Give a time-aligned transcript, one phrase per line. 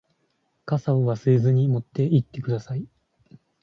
[0.65, 2.87] 傘を忘れずに持って行ってください。